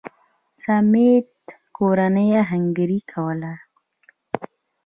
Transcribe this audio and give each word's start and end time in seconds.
سمېت 0.63 1.29
کورنۍ 1.77 2.29
اهنګري 2.43 2.99
کوله. 3.11 3.53